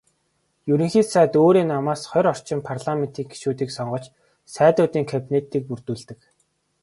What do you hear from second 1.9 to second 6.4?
хорь орчим парламентын гишүүнийг сонгож "Сайдуудын кабинет"-ийг бүрдүүлдэг.